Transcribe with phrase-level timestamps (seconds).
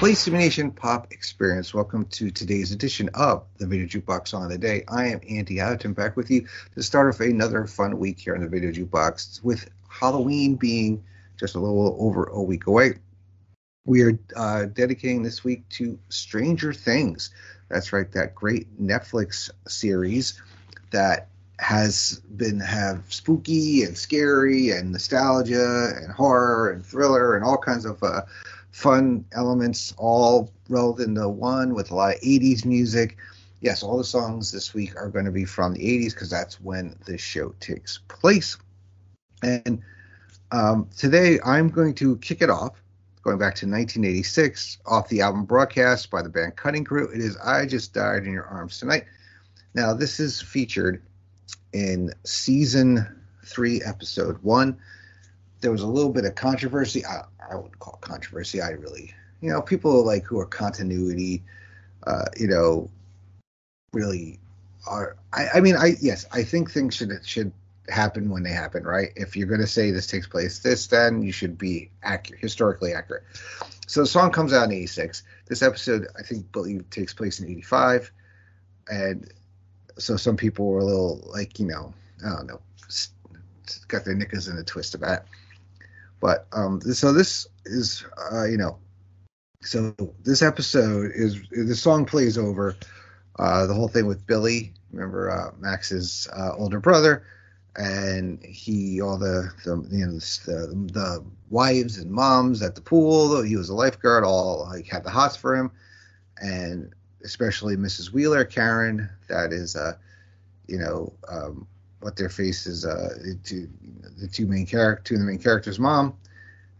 [0.00, 1.74] Be Nation Pop Experience.
[1.74, 4.84] Welcome to today's edition of the Video Jukebox of the Day.
[4.88, 8.40] I am Andy Atherton back with you to start off another fun week here on
[8.40, 11.04] the Video Jukebox with Halloween being
[11.38, 12.94] just a little over a week away
[13.84, 17.30] we are uh, dedicating this week to Stranger Things.
[17.68, 20.40] That's right, that great Netflix series
[20.90, 27.58] that has been have spooky and scary and nostalgia and horror and thriller and all
[27.58, 28.22] kinds of uh,
[28.72, 33.16] fun elements all rolled into one with a lot of 80s music.
[33.60, 36.60] Yes, all the songs this week are going to be from the 80s because that's
[36.60, 38.56] when the show takes place.
[39.42, 39.82] And
[40.50, 42.82] um, today I'm going to kick it off
[43.22, 47.10] going back to 1986 off the album broadcast by the band Cutting Crew.
[47.10, 49.04] It is I Just Died in Your Arms Tonight.
[49.74, 51.02] Now, this is featured
[51.72, 53.06] in season
[53.44, 54.78] three, episode one.
[55.60, 57.04] There was a little bit of controversy.
[57.04, 58.60] I, I wouldn't call it controversy.
[58.60, 61.42] I really, you know, people like who are continuity,
[62.06, 62.90] uh, you know,
[63.92, 64.38] really
[64.86, 65.16] are.
[65.32, 67.52] I, I mean, I yes, I think things should should
[67.88, 69.10] happen when they happen, right?
[69.16, 72.94] If you're going to say this takes place this, then you should be accurate, historically
[72.94, 73.24] accurate.
[73.86, 75.22] So the song comes out in '86.
[75.46, 78.12] This episode, I think, believe takes place in '85,
[78.88, 79.32] and
[79.98, 81.92] so some people were a little like, you know,
[82.24, 82.60] I don't know,
[83.88, 85.24] got their knickers in a twist about it.
[86.20, 88.78] But um, so this is, uh, you know,
[89.62, 92.76] so this episode is the song plays over
[93.38, 94.72] uh, the whole thing with Billy.
[94.92, 97.24] Remember uh, Max's uh, older brother
[97.76, 103.42] and he all the, the you know the, the wives and moms at the pool
[103.42, 105.70] he was a lifeguard all like had the hots for him
[106.38, 106.92] and
[107.22, 109.92] especially mrs wheeler karen that is uh
[110.66, 111.66] you know um
[112.00, 113.68] what their face is uh two,
[114.18, 116.14] the two main character two of the main characters mom.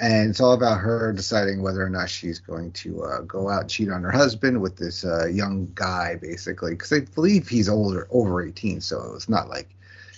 [0.00, 3.60] And it's all about her deciding whether or not she's going to uh, go out
[3.60, 6.72] and cheat on her husband with this uh, young guy basically.
[6.72, 9.68] Because they believe he's older over 18 so it's not like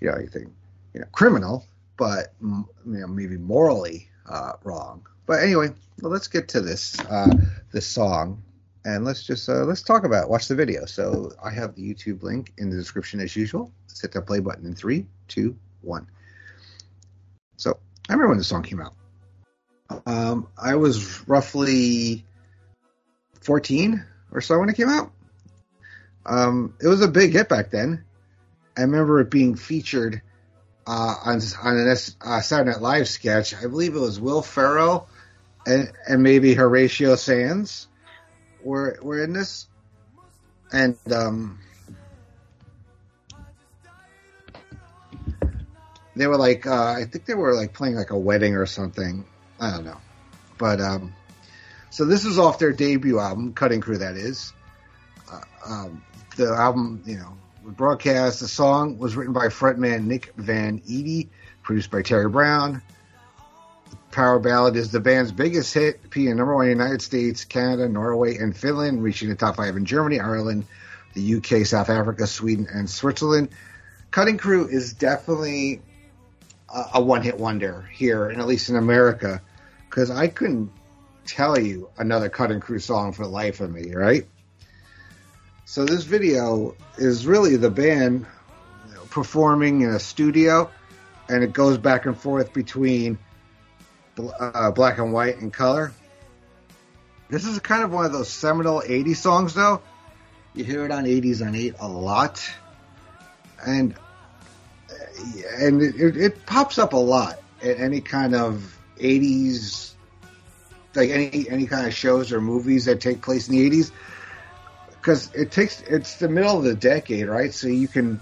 [0.00, 0.52] you know anything
[0.92, 1.64] you know criminal,
[1.96, 5.06] but you know maybe morally uh, wrong.
[5.26, 5.70] But anyway,
[6.00, 7.34] well, let's get to this uh,
[7.72, 8.42] this song
[8.84, 10.30] and let's just uh, let's talk about it.
[10.30, 10.84] watch the video.
[10.86, 13.72] So I have the YouTube link in the description as usual.
[13.88, 16.08] Let's hit the play button in three, two, one.
[17.56, 17.78] So
[18.08, 18.94] I remember when the song came out.
[20.06, 22.24] Um, I was roughly
[23.42, 25.12] 14 or so when it came out.
[26.24, 28.04] Um, it was a big hit back then.
[28.76, 30.22] I remember it being featured
[30.86, 33.54] uh, on on an uh, Saturday Night Live sketch.
[33.54, 35.08] I believe it was Will Ferrell
[35.66, 37.88] and and maybe Horatio Sanz
[38.64, 39.66] were were in this,
[40.72, 41.58] and um,
[46.16, 49.24] they were like uh, I think they were like playing like a wedding or something.
[49.60, 50.00] I don't know,
[50.58, 51.14] but um,
[51.90, 53.98] so this is off their debut album, Cutting Crew.
[53.98, 54.52] That is.
[55.30, 56.04] Uh, um,
[56.36, 58.40] the album, you know, broadcast.
[58.40, 61.28] The song was written by frontman Nick Van Eede,
[61.62, 62.82] produced by Terry Brown.
[64.10, 67.88] Power ballad is the band's biggest hit, being number one in the United States, Canada,
[67.88, 70.66] Norway, and Finland, reaching the top five in Germany, Ireland,
[71.14, 73.48] the UK, South Africa, Sweden, and Switzerland.
[74.10, 75.80] Cutting Crew is definitely
[76.72, 79.40] a, a one-hit wonder here, and at least in America,
[79.88, 80.70] because I couldn't
[81.26, 84.26] tell you another Cutting Crew song for the life of me, right?
[85.64, 88.26] So this video is really the band
[89.08, 90.70] performing in a studio,
[91.28, 93.18] and it goes back and forth between
[94.18, 95.92] uh, black and white and color.
[97.28, 99.82] This is kind of one of those seminal 80s songs, though.
[100.54, 102.50] You hear it on 80s on 8 a lot.
[103.64, 103.94] And
[105.58, 109.92] and it, it pops up a lot at any kind of 80s,
[110.94, 113.92] like any any kind of shows or movies that take place in the 80s
[115.02, 117.52] because it takes it's the middle of the decade, right?
[117.52, 118.20] So you can.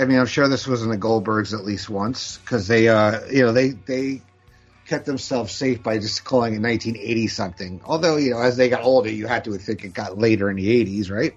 [0.00, 3.20] I mean, I'm sure this was in the Goldbergs at least once because they, uh,
[3.30, 4.22] you know, they they
[4.86, 7.80] kept themselves safe by just calling it 1980 something.
[7.84, 10.56] Although, you know, as they got older, you had to think it got later in
[10.56, 11.34] the 80s, right?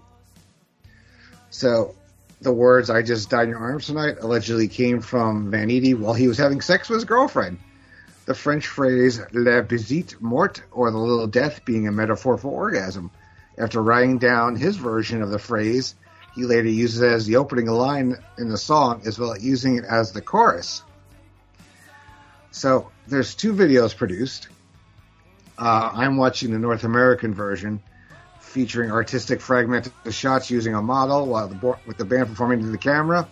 [1.50, 1.94] So
[2.42, 6.14] the words "I just died in your arms tonight" allegedly came from Van Eede while
[6.14, 7.60] he was having sex with his girlfriend.
[8.26, 13.12] the French phrase "la petite mort" or the little death being a metaphor for orgasm.
[13.58, 15.96] After writing down his version of the phrase,
[16.36, 19.78] he later uses it as the opening line in the song, as well as using
[19.78, 20.84] it as the chorus.
[22.52, 24.48] So there's two videos produced.
[25.58, 27.82] Uh, I'm watching the North American version,
[28.40, 32.78] featuring artistic fragmented shots using a model while the with the band performing to the
[32.78, 33.28] camera.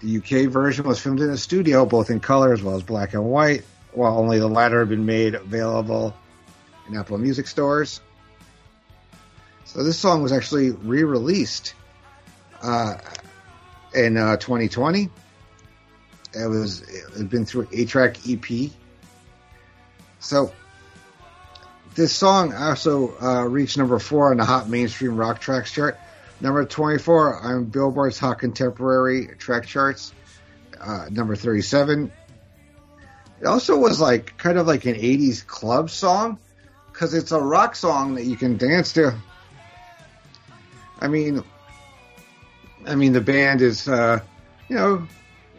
[0.00, 3.14] The UK version was filmed in a studio, both in color as well as black
[3.14, 6.14] and white, while only the latter had been made available
[6.88, 8.00] in Apple Music stores.
[9.66, 11.74] So this song was actually re-released
[12.62, 12.96] uh,
[13.94, 15.08] in uh, 2020.
[16.32, 18.70] It was it had been through a track EP.
[20.20, 20.52] So
[21.94, 25.98] this song also uh, reached number four on the Hot Mainstream Rock Tracks chart.
[26.40, 30.12] Number 24 on Billboard's Hot Contemporary track charts.
[30.80, 32.10] Uh, number 37.
[33.40, 36.38] It also was like kind of like an 80s club song
[36.92, 39.14] because it's a rock song that you can dance to.
[41.00, 41.42] I mean,
[42.86, 44.20] I mean the band is, uh,
[44.68, 45.06] you know,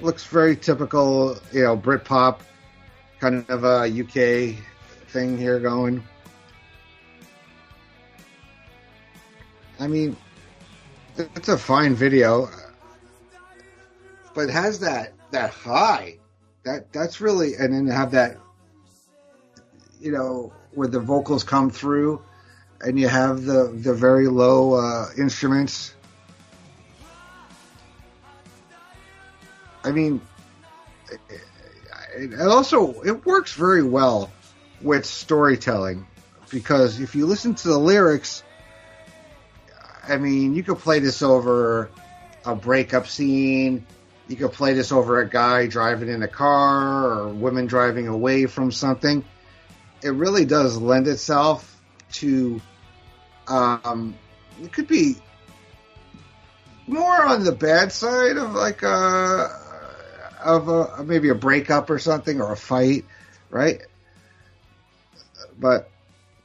[0.01, 2.39] looks very typical, you know, Britpop
[3.19, 4.57] kind of a UK
[5.09, 6.03] thing here going.
[9.79, 10.15] I mean,
[11.17, 12.49] it's a fine video,
[14.33, 16.17] but it has that that high.
[16.63, 18.37] That that's really, and then have that,
[19.99, 22.21] you know, where the vocals come through,
[22.79, 25.95] and you have the the very low uh, instruments.
[29.83, 30.21] I mean,
[32.15, 34.31] it also it works very well
[34.81, 36.05] with storytelling
[36.49, 38.43] because if you listen to the lyrics
[40.07, 41.89] I mean, you could play this over
[42.45, 43.85] a breakup scene.
[44.27, 48.45] You could play this over a guy driving in a car or women driving away
[48.45, 49.23] from something.
[50.01, 51.79] It really does lend itself
[52.13, 52.61] to.
[53.47, 54.15] Um,
[54.61, 55.15] it could be
[56.87, 59.49] more on the bad side of like a
[60.43, 63.05] of a maybe a breakup or something or a fight,
[63.49, 63.81] right?
[65.59, 65.89] But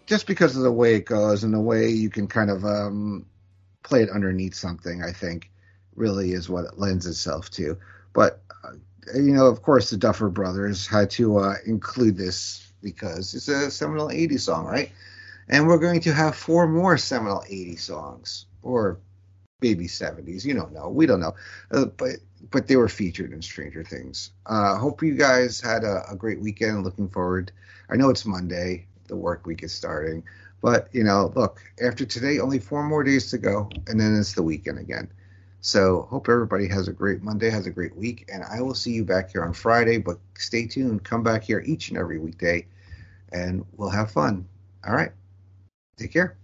[0.06, 3.26] just because of the way it goes and the way you can kind of um,
[3.82, 5.50] play it underneath something, I think,
[5.94, 7.78] really is what it lends itself to.
[8.12, 8.72] But, uh,
[9.14, 13.70] you know, of course, the Duffer Brothers had to uh, include this because it's a
[13.70, 14.93] seminal 80 song, right?
[15.48, 18.98] And we're going to have four more seminal 80 songs, or
[19.61, 20.44] maybe 70s.
[20.44, 20.88] You don't know.
[20.88, 21.35] We don't know.
[21.70, 22.17] Uh, but
[22.50, 24.31] but they were featured in Stranger Things.
[24.44, 26.85] Uh, hope you guys had a, a great weekend.
[26.85, 27.50] Looking forward.
[27.91, 28.87] I know it's Monday.
[29.08, 30.23] The work week is starting.
[30.61, 34.32] But, you know, look, after today, only four more days to go, and then it's
[34.32, 35.08] the weekend again.
[35.61, 38.93] So, hope everybody has a great Monday, has a great week, and I will see
[38.93, 39.99] you back here on Friday.
[39.99, 41.05] But stay tuned.
[41.05, 42.67] Come back here each and every weekday,
[43.32, 44.47] and we'll have fun.
[44.87, 45.12] All right.
[45.97, 46.37] Take care.